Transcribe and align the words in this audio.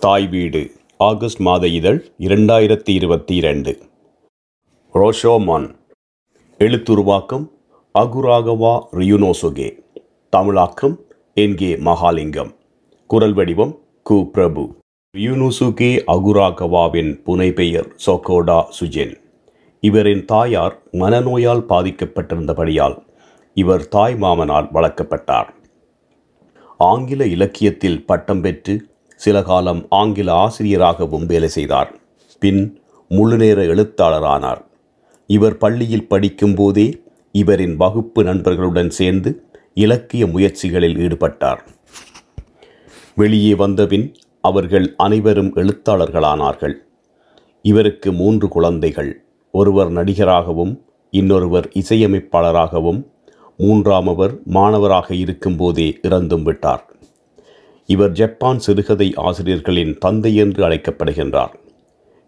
தாய் 0.00 0.26
வீடு 0.26 0.70
ஆகஸ்ட் 0.98 1.40
மாத 1.40 1.66
இதழ் 1.66 2.12
இரண்டாயிரத்தி 2.18 2.90
இருபத்தி 2.90 3.34
இரண்டு. 3.34 3.78
ரோஷோமான். 4.94 5.74
எழுத்துருவாக்கம் 6.58 7.48
அகுராகவா 7.98 8.80
ரியுனோசுகே. 8.92 9.78
தமிழாக்கம் 10.30 10.98
என்கே 11.34 11.78
மகாலிங்கம். 11.78 12.54
குரல் 13.06 13.32
வடிவம் 13.32 13.78
கு. 14.10 14.24
பிரபு. 14.24 14.76
ரியுனோசுகே 15.16 16.02
அகுராகவாவின் 16.06 17.22
புனைப்பெயர் 17.24 17.92
சொக்கோடா 18.06 18.64
சுஜென். 18.80 19.16
இவரின் 19.80 20.24
தாயார் 20.24 20.82
மனநோயால் 20.92 21.64
பாதிக்கப்பட்டிருந்தபடியால் 21.68 23.02
இவர் 23.54 23.88
தாய் 23.88 24.14
மாமனால் 24.14 24.72
வளர்க்கப்பட்டார். 24.72 25.48
ஆங்கில 26.78 27.26
இலக்கியத்தில் 27.26 28.06
பட்டம் 28.06 28.40
பெற்று 28.40 28.87
சில 29.24 29.42
காலம் 29.42 29.86
ஆங்கில 29.88 30.32
ஆசிரியராகவும் 30.32 31.26
வேலை 31.26 31.48
செய்தார். 31.48 31.90
பின் 32.40 32.60
முழுநேர 33.08 33.62
எழுத்தாளரானார். 33.62 34.60
இவர் 35.26 35.56
பள்ளியில் 35.56 36.06
படிக்கும்போதே 36.10 36.86
இவரின் 37.32 37.76
வகுப்பு 37.76 38.24
நண்பர்களுடன் 38.24 38.90
சேர்ந்து 38.90 39.30
இலக்கிய 39.74 40.26
முயற்சிகளில் 40.26 40.96
ஈடுபட்டார். 40.96 41.58
வெளியே 43.14 43.54
வந்தபின் 43.54 44.06
அவர்கள் 44.40 44.94
அனைவரும் 44.96 45.54
எழுத்தாளர்களானார்கள். 45.54 46.74
இவருக்கு 47.62 48.12
மூன்று 48.12 48.48
குழந்தைகள் 48.48 49.24
ஒருவர் 49.52 49.90
நடிகராகவும் 49.90 50.74
இன்னொருவர் 51.10 51.68
இசையமைப்பாளராகவும் 51.74 53.00
மூன்றாமவர் 53.58 54.34
மாணவராக 54.44 55.14
இருக்கும்போதே 55.14 55.98
இறந்தும் 56.02 56.42
விட்டார். 56.42 56.84
இவர் 57.88 58.12
ஜப்பான் 58.12 58.58
சிறுகதை 58.58 59.14
ஆசிரியர்களின் 59.16 59.98
தந்தை 59.98 60.34
என்று 60.34 60.68
அழைக்கப்படுகின்றார். 60.68 61.54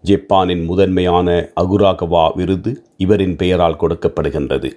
ஜப்பானின் 0.03 0.65
முதன்மையான 0.65 1.51
அகுராகவா 1.61 2.37
விருது 2.37 2.85
இவரின் 2.97 3.37
பெயரால் 3.37 3.77
கொடுக்கப்படுகின்றது. 3.81 4.71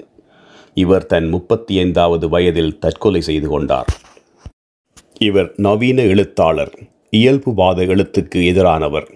இவர் 0.74 1.06
தன் 1.06 1.30
முப்பத்தி 1.30 1.78
ஐந்தாவது 1.78 2.30
வயதில் 2.30 2.80
தற்கொலை 2.80 3.22
செய்து 3.22 3.48
கொண்டார். 3.48 3.86
இவர் 5.20 5.54
நவீன 5.58 6.02
எழுத்தாளர் 6.02 6.74
இயல்புவாத 7.12 7.86
எழுத்துக்கு 7.86 8.36
எதிரானவர். 8.36 9.08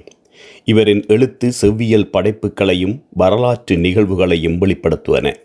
இவரின் 0.63 1.03
எழுத்து 1.07 1.51
செவ்வியல் 1.51 2.09
படைப்புகளையும் 2.09 3.03
வரலாற்று 3.13 3.75
நிகழ்வுகளையும் 3.75 4.57
வெளிப்படுத்துவன. 4.57 5.35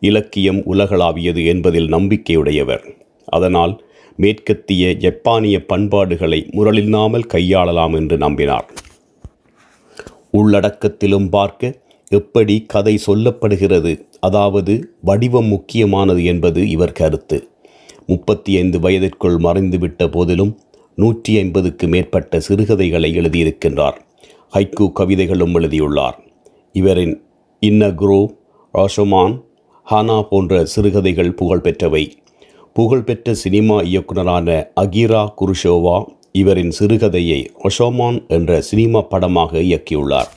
இலக்கியம் 0.00 0.62
உலகளாவியது 0.64 1.44
என்பதில் 1.44 1.88
நம்பிக்கையுடையவர். 1.88 2.84
அதனால் 3.24 3.84
மேற்கத்திய 4.22 4.84
ஜப்பானிய 5.04 5.56
பண்பாடுகளை 5.70 6.40
முரளில்லாமல் 6.56 7.30
கையாளலாம் 7.34 7.94
என்று 8.00 8.16
நம்பினார். 8.16 8.66
உள்ளடக்கத்திலும் 10.38 11.28
பார்க்க 11.28 11.78
எப்படி 12.10 12.54
கதை 12.72 12.94
சொல்லப்படுகிறது 13.06 13.92
அதாவது 14.20 14.74
வடிவம் 15.00 15.46
முக்கியமானது 15.46 16.22
என்பது 16.24 16.60
இவர் 16.68 16.98
கருத்து. 17.00 17.38
முப்பத்தி 18.06 18.52
ஐந்து 18.56 18.78
வயதிற்குள் 18.80 19.38
மறைந்துவிட்ட 19.38 20.08
போதிலும் 20.10 20.52
நூற்றி 20.98 21.32
ஐம்பதுக்கு 21.38 21.86
மேற்பட்ட 21.88 22.40
சிறுகதைகளை 22.40 23.10
எழுதியிருக்கின்றார். 23.20 23.98
ஹைக்கு 24.54 24.86
கவிதைகளும் 24.92 25.54
எழுதியுள்ளார். 25.54 26.16
இவரின் 26.74 27.14
இன்னக்ரோ 27.62 28.20
ராஷோமான் 28.74 29.36
ஹானா 29.86 30.18
போன்ற 30.30 30.64
சிறுகதைகள் 30.64 31.36
புகழ்பெற்றவை. 31.40 32.04
புகழ்பெற்ற 32.72 33.34
சினிமா 33.34 33.80
இயக்குனரான 33.80 34.72
அகிரா 34.80 35.28
குருஷோவா 35.40 36.06
இவரின் 36.32 36.72
சிறுகதையை 36.78 37.46
ஒஷோமான் 37.64 38.28
என்ற 38.28 38.60
சினிமா 38.60 39.02
படமாக 39.02 39.58
இயக்கியுள்ளார். 39.58 40.30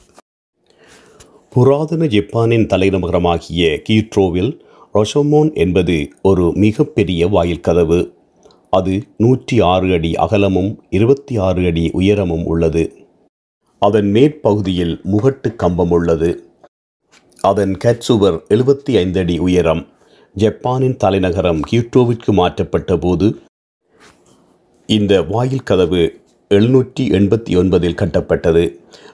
புராதன 1.50 2.06
ஜப்பானின் 2.08 2.66
தலைநகரமாகிய 2.66 3.81
கீட்ரோவில் 3.90 4.59
ரொஷோமோன் 4.94 5.53
என்பது 5.53 6.07
ஒரு 6.22 6.52
மிகப்பெரிய 6.56 7.28
வாயில் 7.28 7.59
கதவு. 7.59 8.13
அது 8.69 9.03
நூற்றி 9.18 9.62
ஆறு 9.62 9.94
அடி 9.94 10.16
அகலமும் 10.16 10.84
இருபத்தி 10.90 11.38
ஆறு 11.38 11.66
அடி 11.66 11.90
உயரமும் 11.94 12.46
உள்ளது. 12.46 13.06
அதன் 13.80 14.12
மேற்பகுதியில் 14.12 15.02
முகட்டு 15.03 15.56
கம்பம் 15.56 15.91
உள்ளது. 15.91 16.47
அதன் 17.41 17.78
கட்சுவர் 17.84 18.40
எழுபத்தி 18.50 18.96
ஐந்து 18.97 19.19
அடி 19.19 19.40
உயரம். 19.40 19.88
ஜப்பானின் 20.35 20.95
தலைநகரம் 20.97 21.59
கியூட்டோவிற்கு 21.71 22.31
மாற்றப்பட்ட 22.31 22.97
போது 22.97 23.41
இந்த 24.85 25.21
வாயில் 25.21 25.63
கதவு 25.63 26.21
எழுநூற்றி 26.49 27.03
எண்பத்தி 27.17 27.51
ஒன்பதில் 27.59 27.99
கட்டப்பட்டது. 28.01 28.63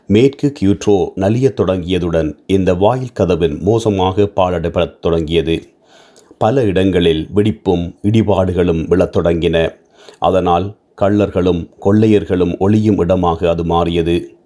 மேற்கு 0.07 0.53
கியூட்ரோ 0.59 0.95
நலியத் 1.15 1.57
தொடங்கியதுடன் 1.59 2.37
இந்த 2.47 2.73
வாயில் 2.73 3.11
கதவின் 3.13 3.61
மோசமாக 3.61 4.29
பாழடைப்படத் 4.35 4.99
தொடங்கியது. 4.99 5.67
பல 6.37 6.63
இடங்களில் 6.63 7.29
வெடிப்பும் 7.35 7.95
இடிபாடுகளும் 8.03 8.87
விழத் 8.87 9.17
தொடங்கின. 9.17 9.75
அதனால் 10.19 10.77
கள்ளர்களும் 11.01 11.69
கொள்ளையர்களும் 11.81 12.57
ஒளியும் 12.57 12.97
இடமாக 12.97 13.49
அது 13.49 13.63
மாறியது. 13.63 14.37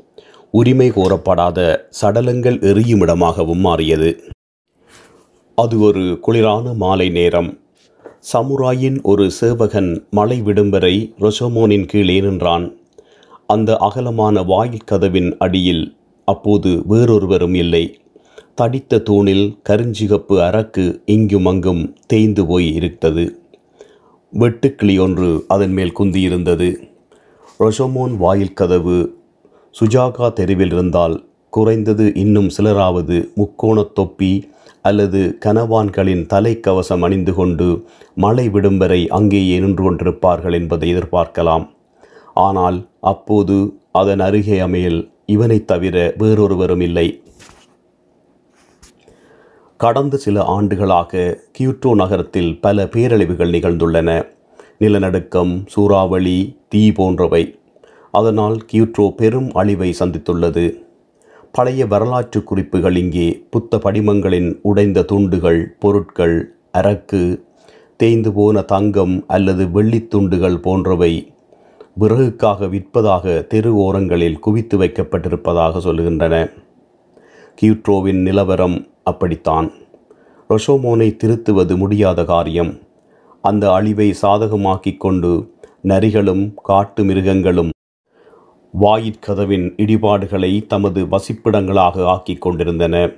உரிமை 0.52 0.92
கோரப்படாத 0.92 1.78
சடலங்கள் 2.02 2.62
எரியும் 2.62 3.02
இடமாகவும் 3.02 3.60
மாறியது. 3.60 4.32
அது 5.56 5.80
ஒரு 5.80 6.20
குளிரான 6.28 6.76
மாலை 6.76 7.10
நேரம். 7.10 7.60
சமுராயின் 8.34 9.02
ஒரு 9.02 9.32
சேவகன் 9.32 10.08
மலை 10.12 10.42
விடும்பரை 10.42 11.14
ரொசோமோனின் 11.20 11.86
கீழே 11.86 12.22
நின்றான். 12.22 12.78
அந்த 13.48 13.78
அகலமான 13.78 14.44
வாயில் 14.44 14.84
கதவின் 14.86 15.38
அடியில் 15.38 15.98
அப்போது 16.26 16.84
வேறொருவரும் 16.88 17.54
இல்லை. 17.54 18.00
தடித்த 18.56 19.00
தூணில் 19.00 19.58
கருஞ்சிகப்பு 19.70 20.40
அரக்கு 20.40 21.02
இங்கும் 21.06 21.46
அங்கும் 21.46 21.96
தேய்ந்து 22.08 22.46
போய் 22.46 22.74
இருந்தது 22.74 23.40
வெட்டுக்கிளி 24.40 25.00
ஒன்று 25.00 25.46
அதன் 25.48 25.74
மேல் 25.74 25.98
குந்தியிருந்தது. 26.00 26.70
ரொஷமோன் 27.60 28.18
வாயில் 28.18 28.54
கதவு 28.54 29.22
சுஜாகா 29.80 30.34
தெருவில் 30.34 30.72
இருந்தால் 30.72 31.16
குறைந்தது 31.54 32.14
இன்னும் 32.16 32.50
சிலராவது 32.58 33.34
முக்கோணத் 33.36 33.96
தொப்பி 33.96 34.50
அல்லது 34.82 35.38
கனவான்களின் 35.46 36.28
தலைக்கவசம் 36.34 37.00
அணிந்து 37.00 37.34
கொண்டு 37.34 37.86
மழை 38.16 38.50
விடும் 38.50 38.78
வரை 38.78 39.08
அங்கேயே 39.08 39.60
நின்று 39.60 39.92
கொண்டிருப்பார்கள் 39.92 40.54
என்பதை 40.54 40.96
எதிர்பார்க்கலாம். 40.96 41.70
ஆனால் 42.34 42.88
அப்போது 43.00 43.74
அதன் 43.92 44.20
அருகே 44.20 44.60
அமையில் 44.60 45.12
இவனைத் 45.26 45.68
தவிர 45.68 46.14
வேறொருவரும் 46.18 46.80
இல்லை. 46.80 47.22
கடந்த 49.78 50.18
சில 50.18 50.44
ஆண்டுகளாக 50.44 51.40
கியூட்டோ 51.60 51.96
நகரத்தில் 51.96 52.62
பல 52.62 52.84
பேரழிவுகள் 52.84 53.50
நிகழ்ந்துள்ளன. 53.50 54.28
நிலநடுக்கம் 54.80 55.64
சூறாவளி 55.68 56.58
தீ 56.70 56.92
போன்றவை. 56.92 57.60
அதனால் 58.12 58.58
கியூட்ரோ 58.72 59.10
பெரும் 59.10 59.52
அழிவை 59.54 59.96
சந்தித்துள்ளது. 60.00 60.82
பழைய 61.56 61.86
வரலாற்று 61.86 62.44
குறிப்புகள் 62.44 62.96
இங்கே 62.96 63.44
புத்த 63.50 63.78
படிமங்களின் 63.78 64.60
உடைந்த 64.62 65.04
துண்டுகள் 65.04 65.76
பொருட்கள் 65.80 66.54
அரக்கு 66.78 67.44
தேய்ந்து 67.98 68.34
போன 68.34 68.62
தங்கம் 68.62 69.24
அல்லது 69.28 69.70
வெள்ளித் 69.72 70.10
துண்டுகள் 70.10 70.60
போன்றவை 70.60 71.34
விறகுக்காக 72.00 72.70
விற்பதாக 72.70 73.42
தெரு 73.42 73.76
ஓரங்களில் 73.76 74.40
குவித்து 74.40 74.80
வைக்கப்பட்டிருப்பதாக 74.80 75.80
சொல்லுகின்றன. 75.80 76.50
கியூட்ரோவின் 77.62 78.22
நிலவரம் 78.22 78.88
அப்படித்தான். 79.04 79.72
ரொஷோமோனை 80.50 81.10
திருத்துவது 81.24 81.78
முடியாத 81.78 82.26
காரியம். 82.26 82.80
அந்த 83.42 83.72
அழிவை 83.72 84.14
சாதகமாக்கிக் 84.22 85.00
கொண்டு 85.00 85.54
நரிகளும் 85.82 86.54
காட்டு 86.64 87.04
மிருகங்களும் 87.04 87.70
வாயிற்கதவின் 88.82 89.66
இடிபாடுகளை 89.78 90.68
தமது 90.68 91.06
வசிப்பிடங்களாக 91.06 92.04
ஆக்கிக் 92.04 92.42
கொண்டிருந்தன. 92.42 93.12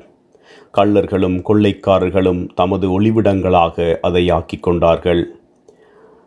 கள்ளர்களும் 0.77 1.37
கொள்ளைக்காரர்களும் 1.49 2.49
தமது 2.55 3.01
ஒளிவிடங்களாக 3.01 3.99
அதை 4.01 4.29
ஆக்கிக் 4.29 4.63
கொண்டார்கள். 4.63 5.37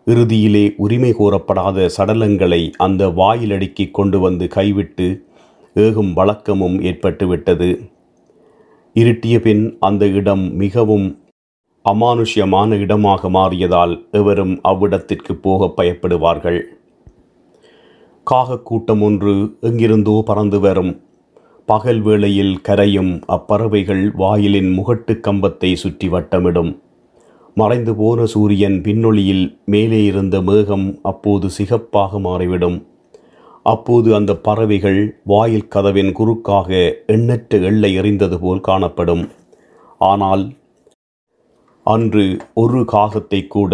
இறுதியிலே 0.07 0.75
உரிமை 0.77 1.13
கோரப்படாத 1.19 1.89
சடலங்களை 1.97 2.73
அந்த 2.77 3.09
வாயிலடுக்கி 3.09 3.91
கொண்டு 3.91 4.21
வந்து 4.21 4.49
கைவிட்டு 4.49 5.27
ஏகும் 5.77 6.13
வழக்கமும் 6.13 6.81
ஏற்பட்டுவிட்டது. 6.81 7.91
இருட்டிய 8.95 9.41
பின் 9.41 9.77
அந்த 9.81 10.07
இடம் 10.07 10.55
மிகவும் 10.55 11.27
அமானுஷ்யமான 11.85 12.79
இடமாக 12.79 13.29
மாறியதால் 13.29 13.95
எவரும் 14.13 14.61
அவ்விடத்திற்கு 14.63 15.33
போக 15.33 15.73
பயப்படுவார்கள். 15.77 16.61
காகக்கூட்டம் 18.31 19.03
ஒன்று 19.03 19.35
எங்கிருந்தோ 19.61 20.15
பறந்து 20.25 20.61
வரும். 20.61 20.91
பகல் 21.67 22.01
வேளையில் 22.01 22.55
கரையும் 22.69 23.13
அப்பறவைகள் 23.29 24.03
வாயிலின் 24.15 24.69
முகட்டு 24.79 25.13
கம்பத்தை 25.27 25.71
சுற்றி 25.75 26.09
வட்டமிடும். 26.09 26.71
மறைந்து 27.55 27.93
போன 27.95 28.27
சூரியன் 28.27 28.77
பின்னொளியில் 28.85 29.45
மேலே 29.65 30.01
இருந்த 30.05 30.41
மேகம் 30.41 30.87
அப்போது 31.03 31.49
சிகப்பாக 31.51 32.19
மாறிவிடும். 32.19 32.79
அப்போது 33.63 34.09
அந்த 34.15 34.35
பறவைகள் 34.37 35.01
வாயில் 35.25 35.69
கதவின் 35.69 36.13
குறுக்காக 36.13 36.71
எண்ணற்ற 37.07 37.59
எள்ளை 37.71 37.91
எறிந்தது 38.01 38.39
போல் 38.39 38.61
காணப்படும். 38.61 39.25
ஆனால் 39.99 40.45
அன்று 41.87 42.27
ஒரு 42.55 42.81
காகத்தை 42.85 43.41
கூட 43.47 43.73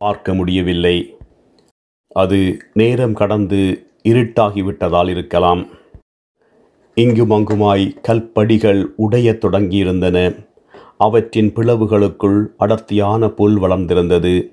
பார்க்க 0.00 0.34
முடியவில்லை. 0.34 0.96
அது 2.14 2.56
நேரம் 2.72 3.12
கடந்து 3.12 3.86
இருட்டாகிவிட்டதால் 4.08 5.08
இருக்கலாம். 5.08 5.66
இங்கும் 6.94 7.30
அங்குமாய் 7.30 7.96
கல்படிகள் 8.08 8.84
உடையத் 8.96 9.44
தொடங்கியிருந்தன. 9.44 10.46
அவற்றின் 10.98 11.52
பிளவுகளுக்குள் 11.52 12.46
அடர்த்தியான 12.56 13.28
புல் 13.28 13.60
வளர்ந்திருந்தது. 13.60 14.52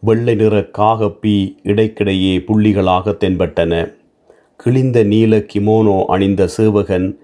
வெள்ளை 0.00 0.34
நிற 0.34 0.70
காகப்பி 0.70 1.56
இடைக்கிடையே 1.62 2.38
புள்ளிகளாக 2.38 3.16
தென்பட்டன. 3.16 3.94
கிழிந்த 4.56 5.02
நீல 5.02 5.38
கிமோனோ 5.38 6.04
அணிந்த 6.04 6.46
சேவகன் 6.46 7.18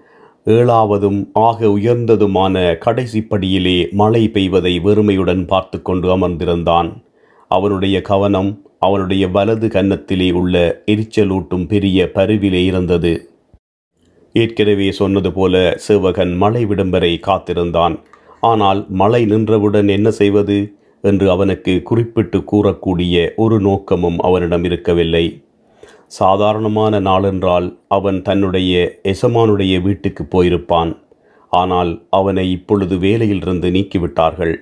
ஏழாவதும் 0.45 1.27
ஆக 1.33 1.65
உயர்ந்ததுமான 1.65 2.77
கடைசி 2.77 3.21
படியிலே 3.21 3.91
மழை 3.91 4.29
பெய்வதை 4.29 4.79
வெறுமையுடன் 4.79 5.47
பார்த்து 5.47 5.81
கொண்டு 5.81 6.17
அமர்ந்திருந்தான். 6.17 7.03
அவனுடைய 7.47 8.01
கவனம் 8.01 8.66
அவனுடைய 8.79 9.27
வலது 9.27 9.67
கன்னத்திலே 9.67 10.31
உள்ள 10.31 10.83
எரிச்சலூட்டும் 10.85 11.67
பெரிய 11.67 12.11
பருவிலே 12.13 12.63
இருந்தது. 12.65 13.29
ஏற்கனவே 14.33 14.91
சொன்னது 14.91 15.33
போல 15.33 15.73
சேவகன் 15.77 16.35
மழை 16.35 16.65
விடம்பரை 16.65 17.19
காத்திருந்தான். 17.19 17.99
ஆனால் 18.41 18.85
மழை 18.89 19.25
நின்றவுடன் 19.25 19.87
என்ன 19.87 20.11
செய்வது? 20.11 20.75
என்று 21.01 21.31
அவனுக்கு 21.31 21.81
குறிப்பிட்டு 21.83 22.43
கூறக்கூடிய 22.51 23.29
ஒரு 23.35 23.59
நோக்கமும் 23.59 24.17
அவனிடம் 24.17 24.63
இருக்கவில்லை. 24.63 25.43
சாதாரணமான 26.07 26.99
நாளென்றால் 26.99 27.77
அவன் 27.87 28.21
தன்னுடைய 28.21 28.99
எசமானுடைய 29.03 29.81
வீட்டுக்கு 29.81 30.23
போயிருப்பான். 30.23 30.97
ஆனால் 31.49 32.05
அவனை 32.09 32.51
இப்பொழுது 32.51 32.95
வேலையிலிருந்து 32.95 33.69
நீக்கிவிட்டார்கள். 33.71 34.55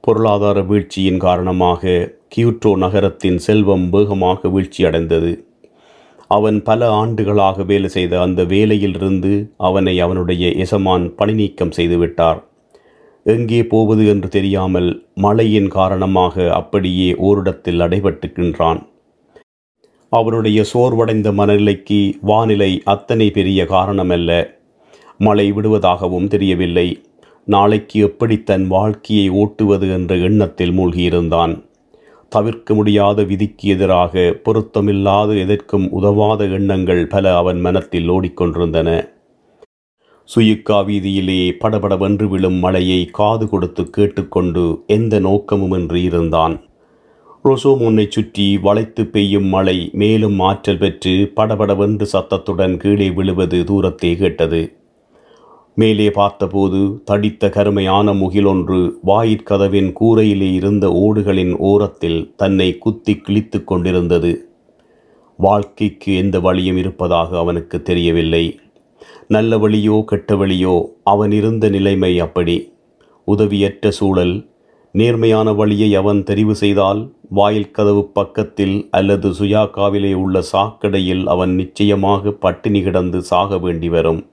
பொருளாதார 0.00 0.60
வீழ்ச்சியின் 0.60 1.18
காரணமாக 1.18 2.14
கியூட்டோ 2.36 2.76
நகரத்தின் 2.76 3.38
செல்வம் 3.38 3.90
வேகமாக 3.90 4.48
வீழ்ச்சியடைந்தது. 4.48 5.32
அவன் 6.28 6.62
பல 6.62 6.90
ஆண்டுகளாக 6.90 7.62
வேலை 7.62 7.88
செய்த 7.88 8.20
அந்த 8.20 8.42
வேலையிலிருந்து 8.44 9.32
அவனை 9.56 10.00
அவனுடைய 10.00 10.48
எசமான் 10.64 11.14
பணி 11.14 11.32
நீக்கம் 11.32 11.76
செய்துவிட்டார். 11.76 12.40
எங்கே 13.26 13.64
போவது 13.64 14.06
என்று 14.06 14.28
தெரியாமல் 14.28 14.88
மழையின் 15.14 15.68
காரணமாக 15.68 16.52
அப்படியே 16.52 17.14
ஓரிடத்தில் 17.18 17.80
அடைபட்டுக்கின்றான். 17.80 18.80
அவனுடைய 20.08 20.64
சோர்வடைந்த 20.72 21.28
மனநிலைக்கு 21.32 22.00
வானிலை 22.20 22.82
அத்தனை 22.84 23.30
பெரிய 23.30 23.64
காரணமல்ல. 23.64 24.30
மழை 25.18 25.52
விடுவதாகவும் 25.52 26.28
தெரியவில்லை. 26.28 26.88
நாளைக்கு 27.44 28.00
எப்படி 28.00 28.42
தன் 28.42 28.66
வாழ்க்கையை 28.66 29.30
ஓட்டுவது 29.30 29.88
என்ற 29.92 30.14
எண்ணத்தில் 30.16 30.74
மூழ்கியிருந்தான். 30.78 31.54
தவிர்க்க 32.28 32.74
முடியாத 32.74 33.22
விதிக்கு 33.22 33.68
எதிராக 33.68 34.22
பொருத்தமில்லாத 34.44 35.38
எதற்கும் 35.38 35.90
உதவாத 35.90 36.44
எண்ணங்கள் 36.44 37.06
பல 37.06 37.36
அவன் 37.36 37.60
மனத்தில் 37.60 38.08
ஓடிக்கொண்டிருந்தன. 38.10 39.12
சுயுக்கா 40.28 40.78
வீதியிலே 40.86 41.52
படபடவென்று 41.58 42.28
விழும் 42.28 42.54
மழையை 42.54 43.04
காது 43.04 43.48
கொடுத்து 43.48 43.90
கேட்டுக்கொண்டு 43.90 44.84
எந்த 44.86 45.20
நோக்கமுமின்றி 45.20 46.02
இருந்தான். 46.02 46.60
ரொசோமோனை 47.44 48.06
சுற்றி 48.08 48.58
வளைத்து 48.58 49.06
பெய்யும் 49.06 49.44
மழை 49.44 49.90
மேலும் 49.92 50.38
ஆற்றல் 50.38 50.78
பெற்று 50.78 51.32
படபடவென்று 51.34 52.06
சத்தத்துடன் 52.06 52.76
கீழே 52.76 53.10
விழுவது 53.10 53.60
தூரத்தே 53.62 54.16
கேட்டது. 54.16 54.62
மேலே 55.76 56.10
பார்த்தபோது 56.10 57.02
தடித்த 57.04 57.48
கருமையான 57.48 58.12
முகிலொன்று 58.12 58.98
வாயிற்கதவின் 59.06 59.92
கூரையிலே 60.00 60.52
இருந்த 60.52 60.88
ஓடுகளின் 60.88 61.56
ஓரத்தில் 61.56 62.34
தன்னை 62.36 62.78
குத்தி 62.78 63.16
கிழித்து 63.16 63.64
கொண்டிருந்தது. 63.64 64.48
வாழ்க்கைக்கு 65.36 66.16
எந்த 66.16 66.40
வழியும் 66.40 66.76
இருப்பதாக 66.76 67.38
அவனுக்கு 67.38 67.82
தெரியவில்லை. 67.82 68.60
நல்ல 69.28 69.58
வழியோ 69.58 70.04
கெட்ட 70.04 70.34
வழியோ 70.34 70.84
அவன் 71.04 71.32
இருந்த 71.32 71.68
நிலைமை 71.68 72.20
அப்படி. 72.20 72.72
உதவியற்ற 73.26 73.88
சூழல். 73.88 74.48
நேர்மையான 74.92 75.52
வழியை 75.52 75.94
அவன் 75.94 76.22
தெரிவு 76.22 76.50
செய்தால் 76.50 77.12
வாயில் 77.28 77.70
கதவு 77.70 78.04
பக்கத்தில் 78.08 78.88
அல்லது 78.90 79.30
சுயாக்காவிலே 79.30 80.14
உள்ள 80.14 80.42
சாக்கடையில் 80.52 81.24
அவன் 81.24 81.54
நிச்சயமாக 81.54 82.30
பட்டினி 82.30 82.82
கிடந்து 82.82 83.22
சாக 83.22 83.58
வேண்டி 83.58 83.88
வரும். 83.88 84.26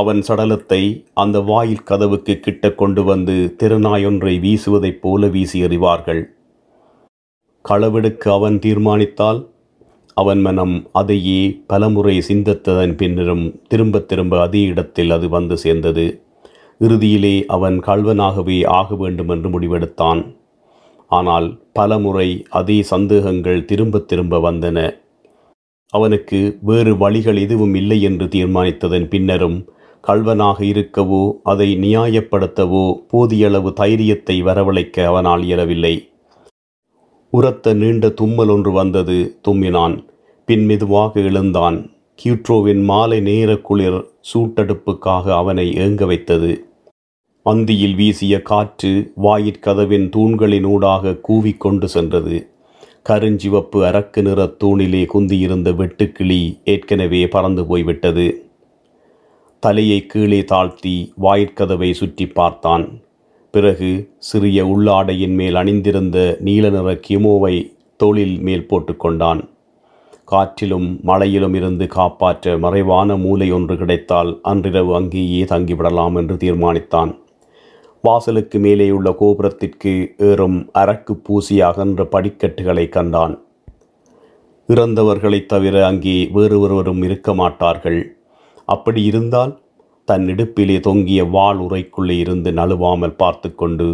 அவன் 0.00 0.20
சடலத்தை 0.28 0.80
அந்த 1.14 1.36
வாயில் 1.40 1.84
கதவுக்கு 1.84 2.34
கிட்ட 2.40 2.74
கொண்டு 2.74 3.02
வந்து 3.04 3.34
திருநாயொன்றை 3.60 4.34
வீசுவதைப் 4.44 5.00
போல 5.00 5.28
வீசி 5.34 5.58
எறிவார்கள். 5.66 6.22
களவெடுக்க 7.64 8.24
அவன் 8.32 8.56
தீர்மானித்தால் 8.58 9.40
அவன் 10.16 10.40
மனம் 10.40 10.74
அதையே 10.92 11.40
பலமுறை 11.66 12.14
சிந்தித்ததன் 12.28 12.94
பின்னரும். 12.96 13.44
திரும்ப 13.68 13.98
திரும்ப 14.10 14.34
அதே 14.42 14.62
இடத்தில் 14.72 15.10
அது 15.10 15.26
வந்து 15.28 15.56
சேர்ந்தது. 15.56 16.06
இறுதியிலே 16.80 17.34
அவன் 17.56 17.76
கள்வனாகவே 17.80 18.58
ஆக 18.78 18.88
வேண்டும் 18.94 19.28
என்று 19.28 19.48
முடிவெடுத்தான். 19.54 20.20
ஆனால் 21.10 21.48
பலமுறை 21.72 22.28
அதே 22.50 22.78
சந்தேகங்கள் 22.92 23.60
திரும்ப 23.64 24.04
திரும்ப 24.10 24.40
வந்தன. 24.50 24.78
அவனுக்கு 25.92 26.38
வேறு 26.60 26.92
வழிகள் 26.96 27.38
எதுவும் 27.46 27.74
இல்லை 27.74 27.98
என்று 28.02 28.26
தீர்மானித்ததன் 28.26 29.08
பின்னரும் 29.08 29.58
கள்வனாக 30.08 30.58
இருக்கவோ 30.64 31.32
அதை 31.42 31.76
நியாயப்படுத்தவோ 31.76 32.84
போதியளவு 33.12 33.72
தைரியத்தை 33.72 34.42
வரவழைக்க 34.42 35.04
அவனால் 35.04 35.42
இயலவில்லை. 35.42 36.08
உரத்த 37.30 37.74
நீண்ட 37.74 38.08
தும்மல் 38.08 38.48
ஒன்று 38.48 38.72
வந்தது 38.72 39.38
தும்மினான். 39.48 40.04
பின் 40.44 40.64
மெதுவாக 40.64 41.20
எழுந்தான். 41.20 41.90
கியூட்ரோவின் 42.22 42.84
மாலை 42.84 43.20
நேர 43.20 43.56
குளிர் 43.56 44.10
சூட்டடுப்புக்காக 44.34 45.30
அவனை 45.36 45.72
ஏங்க 45.76 46.06
வைத்தது. 46.06 46.64
அந்தியில் 47.46 47.94
வீசிய 47.94 48.42
காற்று 48.42 49.12
வாயிற்கதவின் 49.22 50.06
தூண்களினூடாக 50.16 51.20
கூவிக்கொண்டு 51.28 51.84
சென்றது. 51.84 52.50
கருஞ்சிவப்பு 53.08 53.78
அரக்கு 53.90 54.22
நிற 54.22 54.46
தூணிலே 54.64 55.06
குந்தியிருந்த 55.14 55.70
வெட்டுக்கிளி 55.72 56.40
ஏற்கனவே 56.64 57.28
பறந்து 57.28 57.66
போய்விட்டது. 57.66 58.45
தலையை 59.58 60.06
கீழே 60.06 60.44
தாழ்த்தி 60.44 61.12
வாயிற்கதவை 61.20 61.92
சுற்றி 61.92 62.26
பார்த்தான். 62.26 63.00
பிறகு 63.50 64.10
சிறிய 64.18 64.66
உள்ளாடையின் 64.66 65.34
மேல் 65.34 65.54
அணிந்திருந்த 65.54 66.36
நீல 66.40 66.70
நிற 66.70 66.92
கிமோவை 66.92 67.72
தோளில் 67.96 68.40
மேல் 68.40 68.66
போட்டுக்கொண்டான் 68.70 69.48
காற்றிலும் 70.24 71.00
மழையிலும் 71.02 71.54
இருந்து 71.54 71.86
காப்பாற்ற 71.86 72.58
மறைவான 72.58 73.16
மூலை 73.16 73.50
ஒன்று 73.50 73.76
கிடைத்தால் 73.76 74.38
அன்றிரவு 74.42 74.94
அங்கேயே 74.94 75.44
தங்கிவிடலாம் 75.44 76.16
என்று 76.16 76.34
தீர்மானித்தான். 76.34 77.18
வாசலுக்கு 78.02 78.58
மேலேயுள்ள 78.58 79.14
கோபுரத்திற்கு 79.14 80.14
ஏறும் 80.18 80.70
அரக்கு 80.74 81.12
பூசி 81.12 81.60
அகன்ற 81.60 82.04
படிக்கட்டுகளை 82.04 82.88
கண்டான். 82.88 83.42
இறந்தவர்களைத் 84.68 85.46
தவிர 85.46 85.86
அங்கே 85.86 86.28
வேறு 86.32 86.60
ஒருவரும் 86.60 87.02
இருக்க 87.02 87.34
மாட்டார்கள். 87.34 88.15
அப்படி 88.66 89.02
இருந்தால் 89.04 89.52
தன் 90.08 90.26
இடுப்பிலே 90.26 90.80
தொங்கிய 90.80 91.24
வாள் 91.24 91.58
உரைக்குள்ளே 91.58 92.16
இருந்து 92.18 92.50
நழுவாமல் 92.50 93.16
பார்த்து 93.16 93.54
கொண்டு 93.54 93.86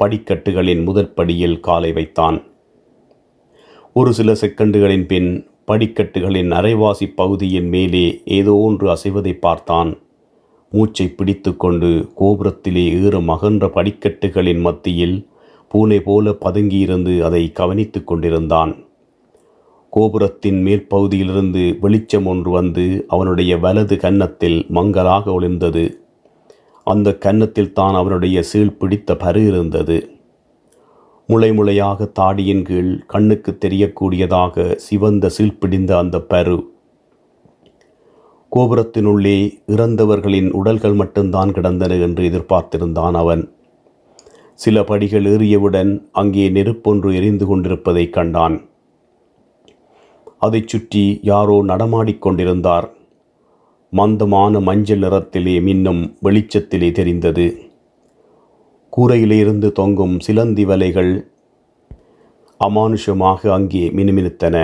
படிக்கட்டுகளின் 0.00 0.82
முதற்படியில் 0.84 1.60
காலை 1.60 1.92
வைத்தான். 1.92 2.38
ஒரு 3.92 4.10
சில 4.12 4.32
செகண்டுகளின் 4.32 5.06
பின் 5.06 5.30
படிக்கட்டுகளின் 5.66 6.50
அரைவாசி 6.52 7.06
பகுதியின் 7.14 7.68
மேலே 7.68 8.04
ஏதோ 8.24 8.52
ஒன்று 8.56 8.86
அசைவதை 8.94 9.32
பார்த்தான். 9.32 9.90
மூச்சை 10.72 11.06
பிடித்து 11.08 11.50
கொண்டு 11.56 11.90
கோபுரத்திலே 12.20 12.84
ஏறும் 13.02 13.28
அகன்ற 13.28 13.66
படிக்கட்டுகளின் 13.66 14.60
மத்தியில் 14.60 15.16
பூனை 15.68 16.00
போல 16.00 16.30
பதுங்கியிருந்து 16.30 17.14
அதை 17.20 17.42
கவனித்துக் 17.52 18.06
கொண்டிருந்தான். 18.06 18.72
கோபுரத்தின் 19.98 20.64
மேற்பகுதியிலிருந்து 20.64 21.78
வெளிச்சம் 21.78 22.26
ஒன்று 22.26 22.50
வந்து 22.50 23.04
அவனுடைய 23.08 23.58
வலது 23.58 23.96
கன்னத்தில் 23.96 24.66
மங்கலாக 24.68 25.30
ஒளிர்ந்தது. 25.30 25.94
அந்த 26.84 27.18
கன்னத்தில் 27.18 27.72
தான் 27.72 27.94
அவனுடைய 27.94 28.42
சீழ் 28.42 28.76
பிடித்த 28.76 29.14
பரு 29.14 29.46
இருந்தது. 29.46 30.10
முளை 31.26 31.50
முளையாக 31.50 32.12
தாடியின் 32.20 32.62
கீழ் 32.62 32.98
கண்ணுக்கு 33.06 33.58
தெரியக்கூடியதாக 33.64 34.74
சிவந்த 34.74 35.28
சீழ் 35.28 35.58
பிடிந்த 35.58 35.98
அந்த 35.98 36.18
பரு. 36.18 36.66
கோபுரத்தினுள்ளே 38.56 39.50
இறந்தவர்களின் 39.66 40.50
உடல்கள் 40.50 40.94
மட்டும்தான் 40.94 41.52
கிடந்தன 41.52 41.94
என்று 41.94 42.28
எதிர்பார்த்திருந்தான் 42.28 43.12
அவன். 43.12 43.52
சில 44.54 44.84
படிகள் 44.84 45.24
ஏறியவுடன் 45.24 46.08
அங்கே 46.12 46.48
நெருப்பொன்று 46.48 47.14
எரிந்து 47.14 47.46
கொண்டிருப்பதைக் 47.46 48.12
கண்டான். 48.12 48.67
அதைச் 50.38 50.68
சுற்றி 50.68 51.20
யாரோ 51.22 51.62
நடமாடிக்கொண்டிருந்தார் 51.62 52.86
மந்தமான 53.92 54.60
மஞ்சள் 54.60 54.98
நிறத்திலே 54.98 55.54
மின்னும் 55.60 56.02
வெளிச்சத்திலே 56.22 56.92
தெரிந்தது. 56.92 57.46
கூரையிலிருந்து 58.92 59.72
தொங்கும் 59.72 60.20
சிலந்தி 60.20 60.64
வலைகள் 60.64 61.12
அமானுஷமாக 62.60 63.50
அங்கே 63.52 63.88
மினுமினுத்தன. 63.88 64.56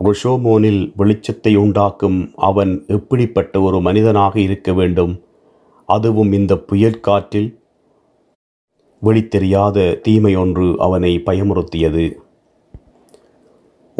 ருஷோமோனில் 0.00 0.82
வெளிச்சத்தை 0.98 1.56
உண்டாக்கும் 1.56 2.32
அவன் 2.34 2.84
எப்படிப்பட்ட 2.86 3.60
ஒரு 3.60 3.80
மனிதனாக 3.80 4.40
இருக்க 4.40 4.72
வேண்டும்? 4.72 5.22
அதுவும் 5.88 6.32
இந்த 6.32 6.56
புயற்காற்றில் 6.56 7.50
வெளித்தெரியாத 9.02 10.00
தீமையொன்று 10.08 10.76
அவனை 10.76 11.22
பயமுறுத்தியது. 11.26 12.06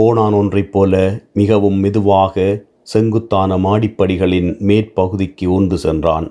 ஓணான் 0.03 0.33
ஒன்றைப் 0.33 0.73
போல 0.73 1.23
மிகவும் 1.33 1.79
மெதுவாக 1.79 2.67
செங்குத்தான 2.83 3.57
மாடிப்படிகளின் 3.59 4.51
மேற்பகுதிக்கு 4.69 5.47
ஊர்ந்து 5.47 5.79
சென்றான். 5.79 6.27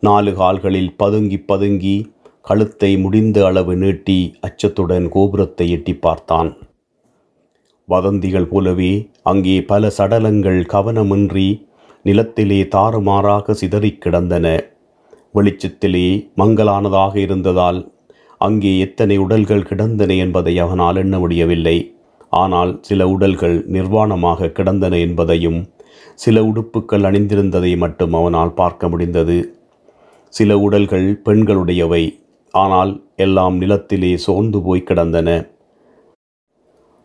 நாலு 0.00 0.34
கால்களில் 0.34 0.96
பதுங்கி 0.96 1.38
பதுங்கி 1.40 2.12
கழுத்தை 2.40 2.98
முடிந்த 2.98 3.46
அளவு 3.46 3.76
நீட்டி 3.76 4.34
அச்சத்துடன் 4.40 5.08
கோபுரத்தை 5.08 5.70
எட்டி 5.70 5.94
பார்த்தான். 5.94 6.56
வதந்திகள் 7.84 8.48
போலவே 8.48 9.10
அங்கே 9.22 9.62
பல 9.62 9.90
சடலங்கள் 9.98 10.60
கவனமின்றி 10.72 11.66
நிலத்திலே 12.02 12.62
தாறுமாறாக 12.62 13.52
சிதறிக் 13.52 14.00
கிடந்தன. 14.00 14.46
வெளிச்சத்திலே 15.34 16.08
மங்கலானதாக 16.36 17.16
இருந்ததால் 17.16 17.92
அங்கே 18.38 18.78
எத்தனை 18.78 19.18
உடல்கள் 19.18 19.62
கிடந்தன 19.62 20.14
என்பதை 20.14 20.58
அவனால் 20.58 20.96
எண்ண 20.96 21.18
முடியவில்லை. 21.18 21.78
ஆனால் 22.32 22.78
சில 22.80 23.08
உடல்கள் 23.08 23.56
நிர்வாணமாக 23.72 24.52
கிடந்தன 24.52 24.98
என்பதையும் 24.98 25.60
சில 26.14 26.42
உடுப்புக்கள் 26.42 27.04
அணிந்திருந்ததை 27.04 27.76
மட்டும் 27.76 28.12
அவனால் 28.12 28.52
பார்க்க 28.52 28.88
முடிந்தது. 28.88 29.38
சில 30.28 30.58
உடல்கள் 30.58 31.08
பெண்களுடையவை 31.24 32.02
ஆனால் 32.54 32.92
எல்லாம் 33.16 33.56
நிலத்திலே 33.56 34.16
சோர்ந்து 34.16 34.58
போய் 34.62 34.82
கிடந்தன. 34.82 35.28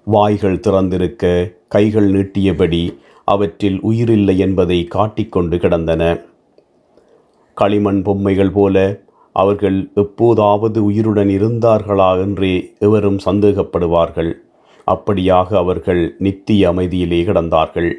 வாய்கள் 0.07 0.59
திறந்திருக்க 0.59 1.53
கைகள் 1.67 2.09
நீட்டியபடி 2.11 2.83
அவற்றில் 3.23 3.79
உயிரில்லை 3.79 4.37
என்பதை 4.37 4.79
காட்டிக்கொண்டு 4.87 5.57
கிடந்தன. 5.57 6.03
களிமண் 7.53 8.01
பொம்மைகள் 8.01 8.51
போல 8.51 8.77
அவர்கள் 9.35 9.77
எப்போதாவது 9.95 10.79
உயிருடன் 10.83 11.29
இருந்தார்களா 11.29 12.09
என்றே 12.21 12.53
எவரும் 12.79 13.19
சந்தேகப்படுவார்கள். 13.25 14.31
அப்படியாக 14.91 15.55
அவர்கள் 15.55 16.15
நித்திய 16.19 16.71
அமைதியிலே 16.71 17.19
கிடந்தார்கள். 17.23 17.91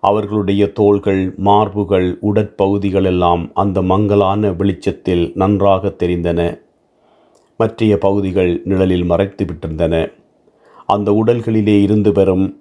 அவர்களுடைய 0.00 0.72
தோள்கள் 0.72 1.34
மார்புகள் 1.44 2.18
உடற்பகுதிகள் 2.20 3.04
எல்லாம் 3.04 3.50
அந்த 3.54 3.82
மங்கலான 3.82 4.52
வெளிச்சத்தில் 4.56 5.32
நன்றாக 5.34 5.94
தெரிந்தன. 5.98 6.60
மற்றைய 7.56 7.98
பகுதிகள் 7.98 8.60
நிழலில் 8.64 9.04
மறைத்து 9.04 9.44
விட்டிருந்தன. 9.44 10.12
அந்த 10.86 11.12
உடல்களிலே 11.12 11.82
இருந்து 11.82 12.12
பெறும் 12.12 12.58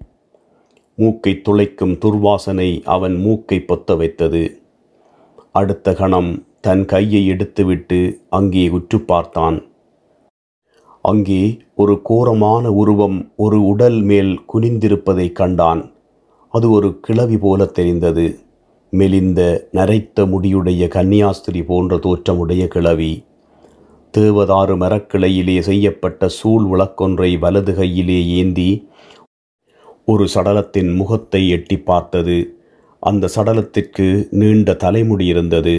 மூக்கை 0.96 1.42
துளைக்கும் 1.50 1.98
துர்வாசனை 2.06 2.82
அவன் 2.84 3.16
மூக்கை 3.16 3.60
பொத்த 3.60 3.96
வைத்தது. 3.96 4.62
அடுத்த 5.52 5.94
கணம் 5.94 6.46
தன் 6.62 6.86
கையை 6.86 7.28
எடுத்துவிட்டு 7.28 8.20
அங்கே 8.30 8.70
உற்று 8.70 9.00
பார்த்தான். 9.00 9.58
அங்கே 11.04 11.42
ஒரு 11.76 11.94
கோரமான 12.10 12.66
உருவம் 12.82 13.18
ஒரு 13.36 13.58
உடல் 13.66 14.00
மேல் 14.02 14.32
குனிந்திருப்பதை 14.54 15.28
கண்டான். 15.32 15.82
அது 16.54 16.68
ஒரு 16.72 16.90
கிளவி 17.00 17.38
போல 17.38 17.66
தெரிந்தது. 17.66 18.26
மெலிந்த 18.94 19.42
நரைத்த 19.72 20.26
முடியுடைய 20.26 20.88
கன்னியாஸ்திரி 20.96 21.62
போன்ற 21.66 21.98
தோற்றமுடைய 21.98 22.64
கிளவி 22.68 23.12
தேவதாறு 24.14 24.74
மரக்கிளையிலே 24.82 25.58
செய்யப்பட்ட 25.60 26.28
சூழ் 26.30 26.66
விளக்கொன்றை 26.72 27.30
வலது 27.40 27.74
கையிலே 27.76 28.20
ஏந்தி 28.40 28.70
ஒரு 30.06 30.26
சடலத்தின் 30.34 30.92
முகத்தை 30.96 31.42
எட்டி 31.50 31.78
பார்த்தது. 31.80 32.38
அந்த 33.04 33.30
சடலத்திற்கு 33.36 34.08
நீண்ட 34.30 34.74
தலைமுடி 34.74 35.26
இருந்தது. 35.26 35.76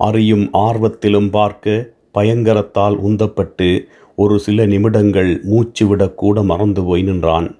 அறியும் 0.00 0.46
ஆர்வத்திலும் 0.58 1.30
பார்க்க 1.30 1.74
பயங்கரத்தால் 2.12 3.02
உந்தப்பட்டு 3.02 3.80
ஒரு 4.16 4.38
சில 4.38 4.66
நிமிடங்கள் 4.66 5.42
மூச்சு 5.42 5.96
விடக்கூட 5.96 6.44
மறந்து 6.44 6.84
போய் 6.84 7.02
நின்றான். 7.02 7.58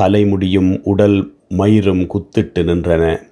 தலைமுடியும் 0.00 0.80
உடல் 0.82 1.34
மயிரும் 1.50 2.06
குத்திட்டு 2.06 2.62
நின்றன. 2.62 3.22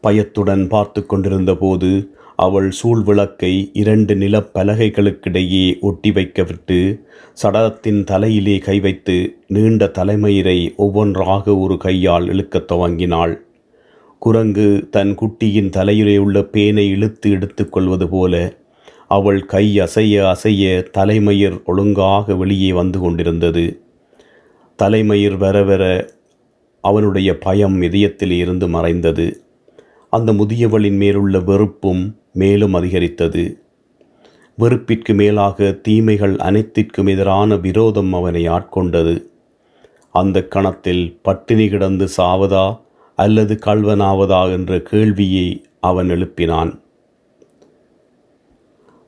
பயத்துடன் 0.00 0.68
பார்த்து 0.68 1.06
கொண்டிருந்த 1.06 1.54
போது 1.54 2.08
அவள் 2.36 2.72
சூழ்விளக்கை 2.82 3.70
இரண்டு 3.72 4.14
நிலப்பலகைகளுக்கிடையே 4.14 5.80
ஒட்டி 5.80 6.10
வைக்கவிட்டு 6.10 7.00
சடலத்தின் 7.42 8.04
தலையிலே 8.04 8.58
கை 8.58 8.80
வைத்து 8.80 9.36
நீண்ட 9.46 9.90
தலைமயிரை 9.98 10.74
ஒவ்வொன்றாக 10.76 11.56
ஒரு 11.56 11.76
கையால் 11.76 12.26
இழுக்கத் 12.28 12.72
துவங்கினாள். 12.72 13.36
குரங்கு 14.18 14.88
தன் 14.90 15.14
குட்டியின் 15.14 15.68
தலையிலே 15.68 16.18
உள்ள 16.18 16.40
பேனை 16.40 16.88
இழுத்து 16.88 17.30
எடுத்துக்கொள்வது 17.30 18.08
போல 18.08 18.58
அவள் 19.10 19.46
கை 19.46 19.66
அசைய 19.80 20.14
அசைய 20.28 20.64
தலைமயிர் 20.90 21.56
ஒழுங்காக 21.64 22.34
வெளியே 22.34 22.72
வந்து 22.72 22.98
கொண்டிருந்தது. 23.00 23.64
தலைமயிர் 24.76 25.36
வர 25.36 25.62
வர 25.62 25.84
அவனுடைய 26.84 27.38
பயம் 27.38 27.82
இதயத்தில் 27.82 28.30
இருந்து 28.30 28.68
மறைந்தது. 28.68 29.26
அந்த 30.12 30.32
முதியவளின் 30.32 30.96
மேலுள்ள 30.96 31.38
வெறுப்பும் 31.40 32.02
மேலும் 32.32 32.74
அதிகரித்தது. 32.74 33.44
வெறுப்பிற்கு 34.58 35.14
மேலாக 35.14 35.70
தீமைகள் 35.72 36.36
அனைத்திற்கும் 36.38 37.06
எதிரான 37.06 37.56
விரோதம் 37.56 38.12
அவனை 38.12 38.48
ஆட்கொண்டது. 38.48 39.16
அந்த 40.14 40.46
கணத்தில் 40.48 41.04
பட்டினி 41.22 41.68
கிடந்து 41.68 42.08
சாவதா 42.16 42.66
அல்லது 43.18 43.58
கல்வனாவதா 43.66 44.42
என்ற 44.52 44.80
கேள்வியை 44.80 45.48
அவன் 45.80 46.08
எழுப்பினான். 46.08 46.72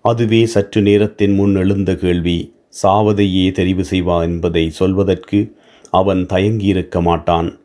அதுவே 0.05 0.47
சற்று 0.47 0.83
நேரத்தின் 0.83 1.35
முன் 1.35 1.55
எழுந்த 1.55 1.95
கேள்வி 1.97 2.55
சாவதையே 2.83 3.45
தெரிவு 3.51 3.85
செய்வா 3.91 4.23
என்பதை 4.23 4.71
சொல்வதற்கு 4.71 5.57
அவன் 5.91 6.27
தயங்கியிருக்க 6.27 7.03
மாட்டான். 7.03 7.61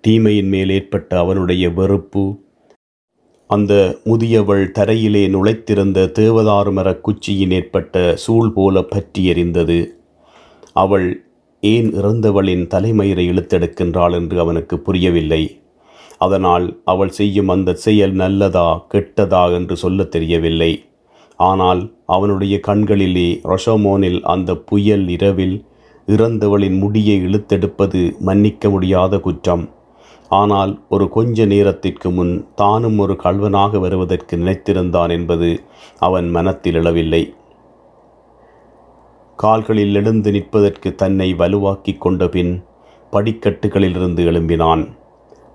தீமையின் 0.00 0.48
மேல் 0.48 0.70
ஏற்பட்ட 0.70 1.18
அவனுடைய 1.18 1.70
வெறுப்பு 1.70 2.40
அந்த 3.46 3.98
முதியவள் 4.04 4.70
தரையிலே 4.78 5.24
நுழைத்திருந்த 5.28 6.04
தேவதாரு 6.18 6.72
மரக் 6.72 7.08
குச்சியின் 7.08 7.50
ஏற்பட்ட 7.50 8.16
சூழ் 8.16 8.52
போல 8.52 8.82
பற்றி 8.82 9.32
எறிந்தது 9.32 9.86
அவள் 10.72 11.26
ஏன் 11.60 11.92
இறந்தவளின் 11.94 12.64
தலைமயிரை 12.66 13.26
இழுத்தெடுக்கின்றாள் 13.30 14.12
என்று 14.12 14.40
அவனுக்கு 14.40 14.78
புரியவில்லை. 14.78 15.60
அதனால் 16.18 16.80
அவள் 16.84 17.10
செய்யும் 17.10 17.48
அந்த 17.48 17.74
செயல் 17.74 18.12
நல்லதா 18.12 18.86
கெட்டதா 18.94 19.54
என்று 19.54 19.76
சொல்லத் 19.76 20.10
தெரியவில்லை. 20.10 20.72
ஆனால் 21.36 21.82
அவனுடைய 22.06 22.60
கண்களிலே 22.60 23.40
ரொஷோமோனில் 23.44 24.20
அந்த 24.22 24.56
புயல் 24.56 25.08
இரவில் 25.08 25.64
இறந்தவளின் 26.06 26.78
முடியை 26.78 27.16
இழுத்தெடுப்பது 27.20 28.18
மன்னிக்க 28.18 28.70
முடியாத 28.70 29.20
குற்றம். 29.20 29.70
ஆனால் 30.28 30.80
ஒரு 30.88 31.08
கொஞ்ச 31.08 31.44
நேரத்திற்கு 31.44 32.10
முன் 32.10 32.48
தானும் 32.54 32.98
ஒரு 32.98 33.16
கல்வனாக 33.24 33.78
வருவதற்கு 33.78 34.36
நினைத்திருந்தான் 34.36 35.10
என்பது 35.10 35.62
அவன் 35.98 36.30
மனத்தில் 36.30 36.74
எழவில்லை. 36.74 37.34
கால்களில் 39.36 39.94
எழுந்து 39.94 40.30
நிற்பதற்கு 40.32 40.94
தன்னை 40.94 41.34
வலுவாக்கிக் 41.34 42.00
கொண்ட 42.00 42.28
பின் 42.28 42.64
படிக்கட்டுகளிலிருந்து 43.12 44.22
எழும்பினான். 44.30 44.88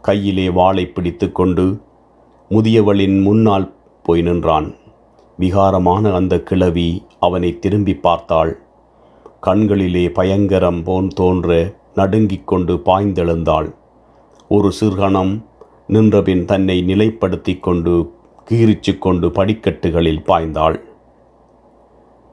கையிலே 0.02 0.50
வாளை 0.50 0.86
பிடித்து 0.86 1.32
கொண்டு 1.32 1.82
முதியவளின் 2.52 3.22
முன்னால் 3.22 3.74
போய் 4.04 4.22
நின்றான். 4.22 4.76
விகாரமான 5.40 6.14
அந்த 6.14 6.44
கிழவி 6.44 7.06
அவனை 7.20 7.60
திரும்பி 7.60 7.96
பார்த்தாள். 7.96 8.58
கண்களிலே 9.42 10.10
பயங்கரம் 10.10 10.84
போன் 10.84 11.08
தோன்ற 11.08 11.76
நடுங்கிக் 11.96 12.48
கொண்டு 12.48 12.76
பாய்ந்தெழுந்தாள். 12.76 13.76
ஒரு 14.48 14.72
சிறுகணம் 14.80 15.46
நின்றபின் 15.88 16.46
தன்னை 16.46 16.84
நிலைப்படுத்தி 16.88 17.60
கொண்டு 17.60 18.12
கீறிச்சு 18.50 18.98
கொண்டு 18.98 19.32
படிக்கட்டுகளில் 19.32 20.24
பாய்ந்தாள். 20.26 20.82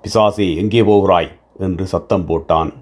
பிசாசே 0.05 0.57
எங்கே 0.57 0.83
போகிறாய்? 0.83 1.29
என்று 1.59 1.87
சத்தம் 1.87 2.27
போட்டான். 2.29 2.73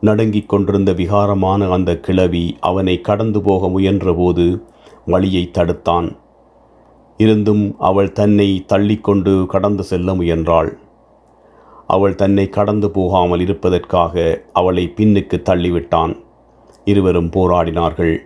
நடுங்கிக் 0.00 0.48
கொண்டிருந்த 0.48 0.92
விகாரமான 0.92 1.70
அந்த 1.70 2.00
கிழவி 2.00 2.56
அவனை 2.60 3.00
கடந்து 3.00 3.40
போக 3.40 3.66
முயன்றபோது 3.66 4.62
வழியை 5.06 5.50
தடுத்தான். 5.52 6.16
இருந்தும் 7.18 7.76
அவள் 7.78 8.12
தன்னை 8.12 8.64
தள்ளிக்கொண்டு 8.68 9.46
கடந்து 9.46 9.82
செல்ல 9.82 10.14
முயன்றாள். 10.14 10.78
அவள் 11.86 12.14
தன்னை 12.14 12.48
கடந்து 12.48 12.90
போகாமல் 12.90 13.40
இருப்பதற்காக 13.40 14.42
அவளை 14.52 14.92
பின்னுக்கு 14.96 15.42
தள்ளிவிட்டான். 15.42 16.24
இருவரும் 16.84 17.30
போராடினார்கள். 17.30 18.18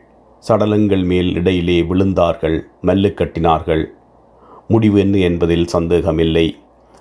சடலங்கள் 0.49 1.05
மேல் 1.05 1.35
இடையிலே 1.35 1.83
விழுந்தார்கள். 1.83 2.61
மல்லு 2.83 3.15
கட்டினார்கள். 3.15 3.85
முடிவு 4.69 4.99
என்ன 4.99 5.19
என்பதில் 5.19 5.67
சந்தேகமில்லை. 5.67 6.57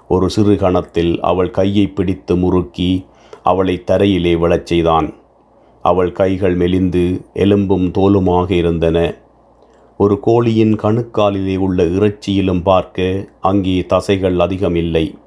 ஒரு 0.07 0.29
சிறு 0.29 0.55
கணத்தில் 0.55 1.19
அவள் 1.21 1.51
கையை 1.51 1.87
பிடித்து 1.87 2.35
முறுக்கி 2.35 3.05
அவளை 3.43 3.83
தரையிலே 3.91 4.37
விழச் 4.37 4.65
செய்தான். 4.65 5.13
அவள் 5.81 6.11
கைகள் 6.11 6.55
மெலிந்து 6.55 7.25
எலும்பும் 7.33 7.91
தோலுமாக 7.91 8.51
இருந்தன. 8.51 9.15
ஒரு 10.01 10.19
கோழியின் 10.25 10.75
கணுக்காலிலே 10.75 11.57
உள்ள 11.57 11.83
இறைச்சியிலும் 11.83 12.61
பார்க்க 12.61 13.27
அங்கே 13.41 13.85
தசைகள் 13.89 14.39
அதிகமில்லை. 14.39 15.17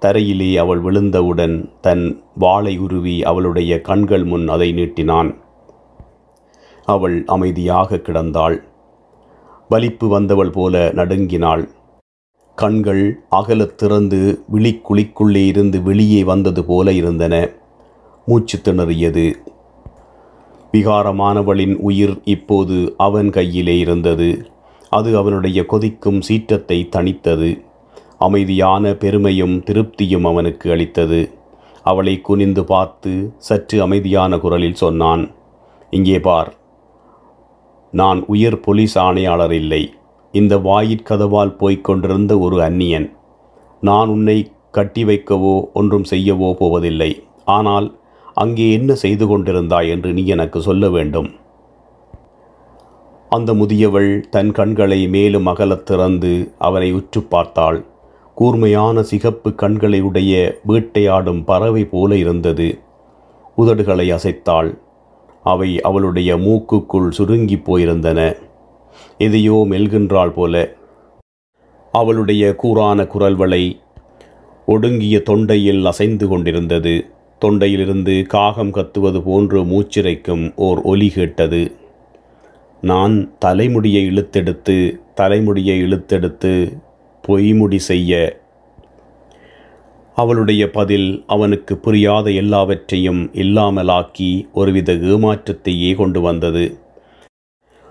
தரையிலே 0.00 0.56
அவள் 0.58 0.82
விழுந்தவுடன் 0.82 1.80
தன் 1.80 2.22
வாளை 2.34 2.78
உருவி 2.78 3.22
அவளுடைய 3.22 3.80
கண்கள் 3.80 4.24
முன் 4.24 4.48
அதை 4.48 4.72
நீட்டினான். 4.72 5.34
அவள் 6.84 7.24
அமைதியாக 7.26 7.96
கிடந்தாள். 7.96 8.62
வலிப்பு 9.68 10.08
வந்தவள் 10.08 10.50
போல 10.50 10.92
நடுங்கினாள். 10.94 11.68
கண்கள் 12.54 13.20
அகலத் 13.30 13.74
திறந்து 13.74 14.42
விழிக்குழிக்குள்ளே 14.52 15.46
இருந்து 15.46 15.82
வெளியே 15.82 16.24
வந்தது 16.24 16.64
போல 16.64 16.92
இருந்தன. 16.92 17.50
மூச்சு 18.26 18.58
திணறியது. 18.58 19.34
விகாரமானவளின் 20.74 21.74
உயிர் 21.88 22.14
இப்போது 22.34 22.76
அவன் 23.06 23.30
கையிலே 23.30 23.76
இருந்தது. 23.78 24.30
அது 24.90 25.10
அவனுடைய 25.20 25.60
கொதிக்கும் 25.72 26.20
சீற்றத்தை 26.20 26.78
தணித்தது. 26.96 27.50
அமைதியான 28.18 28.94
பெருமையும் 29.02 29.56
திருப்தியும் 29.68 30.26
அவனுக்கு 30.30 30.66
அளித்தது. 30.74 31.20
அவளை 31.82 32.14
குனிந்து 32.20 32.62
பார்த்து 32.64 33.12
சற்று 33.48 33.76
அமைதியான 33.82 34.38
குரலில் 34.38 34.80
சொன்னான் 34.82 35.24
இங்கே 35.90 36.18
பார். 36.18 36.50
நான் 37.92 38.20
உயர் 38.34 38.58
போலீஸ் 38.60 38.96
ஆணையாளர் 38.98 39.52
இல்லை. 39.52 39.82
இந்த 40.34 40.54
வாயிற்கதவால் 40.68 41.52
போய்க் 41.60 41.84
கொண்டிருந்த 41.84 42.32
ஒரு 42.38 42.56
அந்நியன். 42.62 43.08
நான் 43.82 44.08
உன்னை 44.08 44.38
கட்டி 44.76 45.02
வைக்கவோ 45.04 45.54
ஒன்றும் 45.72 46.06
செய்யவோ 46.10 46.48
போவதில்லை. 46.60 47.10
ஆனால் 47.56 47.86
அங்கே 48.34 48.72
என்ன 48.72 48.94
செய்து 48.94 49.24
கொண்டிருந்தாய் 49.26 49.88
என்று 49.88 50.12
நீ 50.12 50.26
எனக்கு 50.26 50.62
சொல்ல 50.62 50.90
வேண்டும். 50.90 51.30
அந்த 53.28 53.54
முதியவள் 53.54 54.20
தன் 54.20 54.52
கண்களை 54.52 55.08
மேலும் 55.08 55.46
அகலத் 55.46 55.82
திறந்து 55.82 56.54
அவனை 56.58 56.92
உற்று 56.92 57.22
பார்த்தாள். 57.22 57.84
கூர்மையான 58.34 59.02
சிகப்பு 59.02 59.54
கண்களை 59.54 60.00
உடைய 60.00 60.58
வேட்டையாடும் 60.66 61.44
பறவை 61.44 61.84
போல 61.84 62.16
இருந்தது. 62.16 62.78
உதடுகளை 63.56 64.12
அசைத்தாள். 64.12 64.78
அவை 65.42 65.80
அவளுடைய 65.80 66.36
மூக்குக்குள் 66.36 67.10
சுருங்கி 67.10 67.56
போயிருந்தன. 67.56 68.36
எதையோ 69.18 69.66
மெல்கின்றாள் 69.70 70.32
போல. 70.32 70.74
அவளுடைய 71.92 72.56
கூரான 72.62 73.02
குரல்வளை 73.02 73.76
ஒடுங்கிய 74.66 75.22
தொண்டையில் 75.26 75.84
அசைந்து 75.84 76.28
கொண்டிருந்தது. 76.28 77.13
தொண்டையிலிருந்து 77.44 78.26
காகம் 78.26 78.74
கத்துவது 78.74 79.22
போன்று 79.24 79.64
மூச்சிறைக்கும் 79.64 80.44
ஓர் 80.56 80.80
ஒலி 80.82 81.08
கேட்டது. 81.08 81.62
நான் 82.80 83.38
தலைமுடியை 83.38 84.02
இழுத்தெடுத்து 84.10 84.78
தலைமுடியை 85.14 85.82
இழுத்தெடுத்து 85.82 86.54
பொய்முடி 87.24 87.76
செய்ய 87.76 88.42
அவளுடைய 90.16 90.70
பதில் 90.70 91.24
அவனுக்கு 91.26 91.74
புரியாத 91.76 92.30
எல்லாவற்றையும் 92.30 93.22
இல்லாமலாக்கி 93.32 94.28
ஒருவித 94.52 94.92
ஏமாற்றத்தையே 94.92 95.94
கொண்டு 95.94 96.20
வந்தது. 96.20 96.64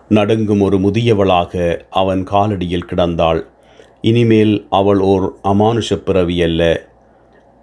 நடுங்கும் 0.10 0.62
ஒரு 0.62 0.78
முதியவளாக 0.78 1.82
அவன் 1.90 2.24
காலடியில் 2.32 2.90
கிடந்தாள். 2.92 3.42
இனிமேல் 4.02 4.56
அவள் 4.70 5.00
ஓர் 5.00 5.26
அமானுஷ 5.44 5.96
பிறவி 5.96 6.42
அல்ல 6.42 6.62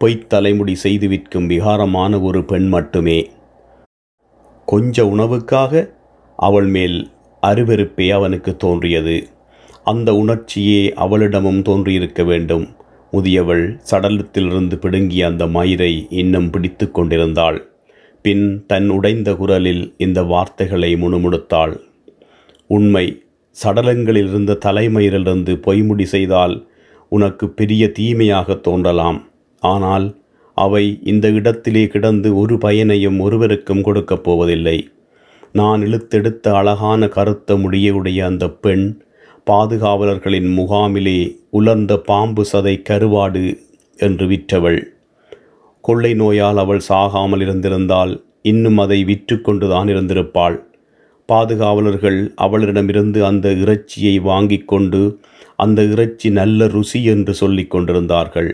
பொய்த் 0.00 0.28
தலைமுடி 0.28 0.74
செய்து 0.74 1.08
விற்கும் 1.08 1.50
விகாரமான 1.50 2.22
ஒரு 2.22 2.44
பெண் 2.44 2.68
மட்டுமே. 2.68 3.30
கொஞ்ச 4.66 5.04
உணவுக்காக 5.04 5.90
அவள் 6.36 6.66
மேல் 6.66 7.10
அருவெருப்பே 7.46 8.10
அவனுக்கு 8.10 8.56
தோன்றியது. 8.56 9.28
அந்த 9.84 10.14
உணர்ச்சியே 10.14 10.92
அவளிடமும் 10.96 11.62
தோன்றியிருக்க 11.62 12.24
வேண்டும். 12.24 12.68
முதியவள் 13.12 13.80
சடலத்திலிருந்து 13.90 14.74
பிடுங்கிய 14.74 15.26
அந்த 15.26 15.46
மயிரை 15.46 16.06
இன்னும் 16.10 16.50
பிடித்து 16.50 16.90
கொண்டிருந்தாள். 16.90 17.68
பின் 18.22 18.64
தன் 18.66 18.88
உடைந்த 18.88 19.34
குரலில் 19.34 19.94
இந்த 19.98 20.22
வார்த்தைகளை 20.22 20.94
முணுமுணுத்தாள். 20.94 21.80
உண்மை. 22.66 23.22
சடலங்களில் 23.64 24.28
இருந்த 24.28 24.58
தலைமயிரிலிருந்து 24.64 25.56
பொய்முடி 25.56 26.02
செய்தால் 26.02 26.68
உனக்கு 27.08 27.48
பெரிய 27.48 27.92
தீமையாக 27.92 28.54
தோன்றலாம். 28.54 29.29
ஆனால் 29.60 30.18
அவை 30.54 31.00
இந்த 31.02 31.28
இடத்திலே 31.28 31.86
கிடந்து 31.86 32.36
ஒரு 32.38 32.58
பயனையும் 32.58 33.18
ஒருவருக்கும் 33.20 33.82
கொடுக்கப் 33.82 34.24
போவதில்லை. 34.24 34.88
நான் 35.52 35.80
இழுத்தெடுத்த 35.82 36.52
அழகான 36.52 37.08
கருத்த 37.08 37.54
முடியுடைய 37.54 38.18
அந்த 38.24 38.50
பெண் 38.50 39.02
பாதுகாவலர்களின் 39.50 40.48
முகாமிலே 40.58 41.36
உலர்ந்த 41.50 41.98
பாம்பு 41.98 42.44
சதை 42.52 42.74
கருவாடு 42.88 43.58
என்று 43.96 44.26
விற்றவள். 44.26 44.80
கொள்ளை 45.80 46.14
நோயால் 46.14 46.58
அவள் 46.58 46.82
சாகாமல் 46.88 47.40
இருந்திருந்தால் 47.40 48.24
இன்னும் 48.42 48.78
அதை 48.78 49.04
விற்று 49.04 49.40
கொண்டுதான் 49.40 49.88
இருந்திருப்பாள். 49.88 50.56
பாதுகாவலர்கள் 51.26 52.32
அவளிடமிருந்து 52.36 53.24
அந்த 53.24 53.48
இறைச்சியை 53.52 54.18
வாங்கிக் 54.18 54.68
கொண்டு 54.68 55.20
அந்த 55.56 55.82
இறைச்சி 55.82 56.30
நல்ல 56.30 56.66
ருசி 56.66 57.04
என்று 57.04 57.34
சொல்லிக் 57.34 57.70
கொண்டிருந்தார்கள். 57.70 58.50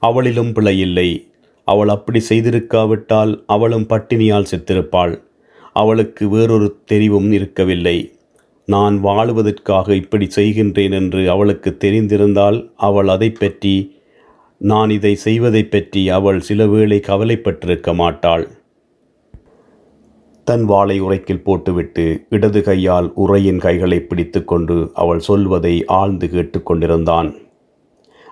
அவளிலும் 0.00 0.52
பிழையில்லை. 0.52 1.28
அவள் 1.64 1.88
அப்படி 1.88 2.24
செய்திருக்காவிட்டால் 2.28 3.42
அவளும் 3.46 3.86
பட்டினியால் 3.86 4.46
செத்திருப்பாள். 4.50 5.22
அவளுக்கு 5.72 6.28
வேறொரு 6.28 6.76
தெரிவும் 6.92 7.32
இருக்கவில்லை. 7.32 8.12
நான் 8.66 9.04
வாழுவதற்காக 9.04 9.90
இப்படி 9.90 10.28
செய்கின்றேன் 10.36 10.92
என்று 10.92 11.30
அவளுக்கு 11.30 11.76
தெரிந்திருந்தால் 11.84 12.70
அவள் 12.76 13.08
அதை 13.08 13.30
பற்றி 13.30 13.98
நான் 14.58 14.90
இதை 14.90 15.14
செய்வதைப் 15.14 15.70
பற்றி 15.70 16.08
அவள் 16.08 16.40
சில 16.40 16.66
வேளை 16.66 17.00
கவலைப்பட்டிருக்க 17.06 17.94
மாட்டாள். 17.94 18.48
தன் 20.44 20.64
வாளை 20.64 21.02
உரைக்கில் 21.02 21.42
போட்டுவிட்டு 21.42 22.26
இடது 22.30 22.62
கையால் 22.62 23.12
உரையின் 23.14 23.58
கைகளை 23.58 24.00
பிடித்துக்கொண்டு 24.00 24.90
அவள் 24.94 25.18
சொல்வதை 25.18 25.84
ஆழ்ந்து 25.84 26.26
கேட்டுக்கொண்டிருந்தான் 26.26 27.49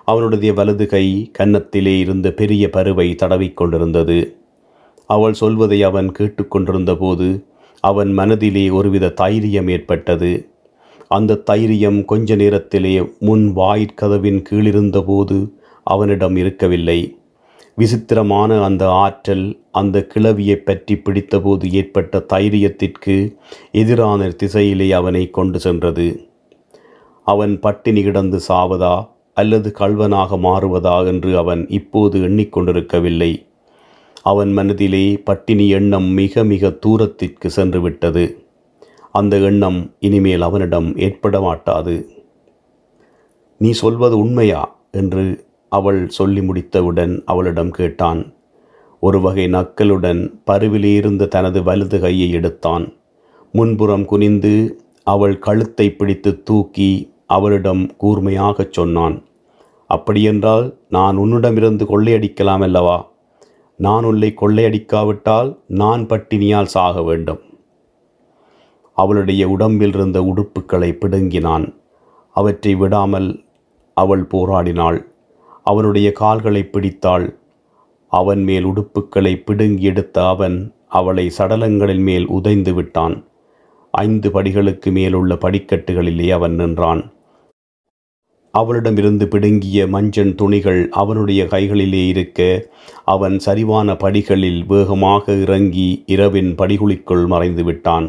அவனுடைய 0.09 0.53
வலது 0.53 0.87
கை 0.87 1.31
கன்னத்திலே 1.39 1.99
இருந்த 1.99 2.31
பெரிய 2.31 2.69
பருவை 2.73 3.15
தடவிக்கொண்டிருந்தது. 3.15 4.35
அவள் 5.07 5.33
சொல்வதை 5.33 5.83
அவன் 5.83 6.11
கேட்டுக்கொண்டிருந்த 6.11 6.95
போது 6.95 7.45
அவன் 7.79 8.11
மனதிலே 8.13 8.69
ஒருவித 8.69 9.09
தைரியம் 9.09 9.67
ஏற்பட்டது. 9.67 10.49
அந்த 11.07 11.35
தைரியம் 11.35 12.05
கொஞ்ச 12.05 12.35
நேரத்திலே 12.35 13.09
முன் 13.19 13.53
வாயிற்கதவின் 13.55 14.43
கீழிருந்தபோது 14.49 15.49
அவனிடம் 15.83 16.35
இருக்கவில்லை. 16.35 17.17
விசித்திரமான 17.75 18.63
அந்த 18.63 18.89
ஆற்றல் 18.89 19.59
அந்த 19.71 20.07
கிளவியைப் 20.15 20.65
பற்றி 20.65 20.95
பிடித்தபோது 20.95 21.71
ஏற்பட்ட 21.71 22.25
தைரியத்திற்கு 22.33 23.35
எதிரான 23.71 24.29
திசையிலே 24.29 24.91
அவனை 24.91 25.29
கொண்டு 25.29 25.59
சென்றது. 25.59 26.27
அவன் 27.23 27.59
பட்டினி 27.59 28.03
கிடந்து 28.03 28.39
சாவதா? 28.47 29.17
அல்லது 29.41 29.69
கள்வனாக 29.79 30.37
மாறுவதா 30.39 31.05
என்று 31.05 31.31
அவன் 31.37 31.61
இப்போது 31.69 32.17
எண்ணிக்கொண்டிருக்கவில்லை. 32.27 33.31
அவன் 34.23 34.51
மனதிலே 34.51 35.05
பட்டினி 35.23 35.65
எண்ணம் 35.69 36.07
மிக 36.13 36.43
மிக 36.43 36.69
தூரத்திற்கு 36.69 37.49
சென்று 37.49 37.81
விட்டது 37.81 38.25
அந்த 39.11 39.35
எண்ணம் 39.37 39.79
இனிமேல் 39.99 40.41
அவனிடம் 40.41 40.89
ஏற்பட 40.97 41.35
மாட்டாது 41.41 41.95
நீ 43.57 43.71
சொல்வது 43.71 44.15
உண்மையா? 44.17 44.61
என்று 44.91 45.23
அவள் 45.71 46.01
சொல்லி 46.09 46.41
முடித்தவுடன் 46.41 47.13
அவளிடம் 47.25 47.71
கேட்டான். 47.71 48.21
ஒரு 49.03 49.17
வகை 49.21 49.45
நக்கலுடன் 49.47 50.21
பருவிலே 50.47 50.91
இருந்த 50.93 51.25
தனது 51.25 51.59
வலது 51.63 51.97
கையை 51.99 52.29
எடுத்தான். 52.31 52.85
முன்புறம் 53.53 54.05
குனிந்து 54.05 54.53
அவள் 55.07 55.35
கழுத்தை 55.39 55.87
பிடித்து 55.91 56.31
தூக்கி 56.43 56.91
அவளிடம் 57.27 57.83
கூர்மையாகச் 58.01 58.73
சொன்னான். 58.73 59.17
அப்படியென்றால் 59.89 60.65
நான் 60.89 61.17
உன்னிடமிருந்து 61.17 61.85
கொள்ளையடிக்கலாம் 61.85 62.61
அல்லவா? 62.61 62.97
நான் 63.79 64.03
உன்னை 64.03 64.29
கொள்ளையடிக்காவிட்டால் 64.41 65.49
நான் 65.67 66.01
பட்டினியால் 66.05 66.71
சாக 66.75 67.03
வேண்டும். 67.03 67.39
அவளுடைய 68.97 69.49
உடம்பில் 69.49 69.93
இருந்த 69.93 70.19
உடுப்புக்களை 70.21 70.91
பிடுங்கினான். 70.93 71.65
அவற்றை 72.35 72.75
விடாமல் 72.75 73.29
அவள் 73.97 74.25
போராடினாள். 74.33 74.99
அவனுடைய 75.63 76.11
கால்களை 76.11 76.63
பிடித்தாள். 76.63 77.27
அவன் 78.11 78.43
மேல் 78.43 78.65
உடுப்புக்களை 78.65 79.33
பிடுங்கி 79.43 79.83
எடுத்த 79.83 80.27
அவன் 80.27 80.57
அவளை 80.87 81.25
சடலங்களின் 81.37 82.03
மேல் 82.03 82.27
உதைந்து 82.27 82.73
விட்டான். 82.73 83.15
ஐந்து 83.91 84.29
படிகளுக்கு 84.29 84.91
மேலுள்ள 84.91 85.33
படிக்கட்டுகளிலே 85.35 86.29
அவன் 86.29 86.55
நின்றான். 86.55 87.03
அவளிடமிருந்து 88.53 89.27
பிடுங்கிய 89.27 89.87
மஞ்சள் 89.87 90.35
துணிகள் 90.35 90.81
அவனுடைய 90.91 91.41
கைகளிலே 91.45 92.07
இருக்க 92.07 92.39
அவன் 93.05 93.35
சரிவான 93.45 93.95
படிகளில் 93.97 94.65
வேகமாக 94.65 95.33
இறங்கி 95.33 96.03
இரவின் 96.05 96.51
படிகுழிக்குள் 96.55 97.25
மறைந்து 97.27 97.63
விட்டான். 97.63 98.07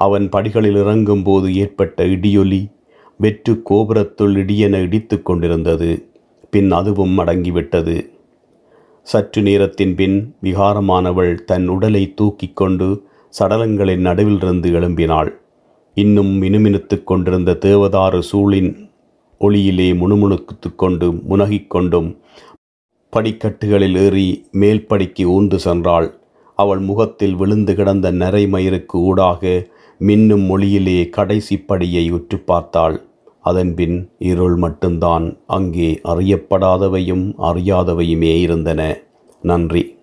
அவன் 0.00 0.28
படிகளில் 0.28 0.76
இறங்கும்போது 0.76 1.48
ஏற்பட்ட 1.54 2.04
இடியொலி 2.04 2.62
வெற்று 3.20 3.52
கோபுரத்துள் 3.70 4.34
இடியென 4.36 4.80
இடித்து 4.82 5.22
கொண்டிருந்தது. 5.22 5.90
பின் 6.50 6.70
அதுவும் 6.72 7.18
அடங்கிவிட்டது 7.18 7.96
சற்று 9.06 9.42
நேரத்தின் 9.42 9.94
பின் 9.94 10.16
விகாரமானவள் 10.42 11.34
தன் 11.44 11.66
உடலை 11.68 12.14
தூக்கிக் 12.14 12.56
கொண்டு 12.56 12.88
சடலங்களின் 13.38 14.06
நடுவிலிருந்து 14.08 14.68
எழும்பினாள். 14.78 15.30
இன்னும் 15.96 16.32
மினுமினுத்துக் 16.42 17.04
கொண்டிருந்த 17.04 17.58
தேவதாறு 17.60 18.20
சூழின் 18.32 18.70
ஒளியிலே 19.40 19.94
முணுமுணுத்து 19.94 20.76
கொண்டும் 20.76 21.22
முனகிக் 21.28 21.66
கொண்டும் 21.66 22.16
படிக்கட்டுகளில் 23.10 23.96
ஏறி 23.96 24.48
மேல்படிக்கு 24.52 25.22
ஊந்து 25.22 25.58
சென்றாள். 25.64 26.12
அவள் 26.54 26.78
முகத்தில் 26.78 27.34
விழுந்து 27.34 27.74
கிடந்த 27.74 28.12
நரைமயிருக்கு 28.12 28.92
ஊடாக 28.92 29.66
மின்னும் 30.00 30.46
மொழியிலே 30.46 31.08
கடைசி 31.08 31.64
படியை 31.68 32.10
உற்று 32.10 32.38
பார்த்தாள். 32.38 33.04
அதன்பின் 33.40 34.10
இருள் 34.18 34.56
மட்டும்தான் 34.56 35.36
அங்கே 35.46 36.00
அறியப்படாதவையும் 36.04 37.34
அறியாதவையுமே 37.38 38.40
இருந்தன. 38.40 38.98
நன்றி. 39.42 39.95